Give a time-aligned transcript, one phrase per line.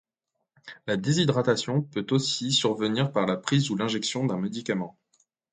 [0.87, 4.97] La déshydratation peut aussi survenir par la prise ou l'injection d'un médicament.